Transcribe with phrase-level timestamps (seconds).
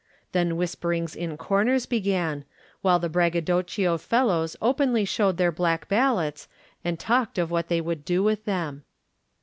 [0.31, 2.43] Then whisperings in comers began,
[2.81, 6.47] while the braggadocio fellows openly showed their black ballots
[6.83, 8.83] and talked of what they would do with them.